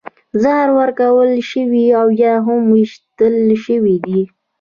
زهر 0.41 0.69
ورکړل 0.79 1.33
شوي 1.51 1.85
او 1.99 2.07
یا 2.23 2.33
هم 2.45 2.61
ویشتل 2.73 3.35
شوي 3.65 3.95
دي 4.05 4.21